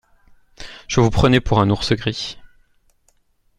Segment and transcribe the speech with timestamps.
[0.87, 2.39] Je vous prenais pour un ours gris.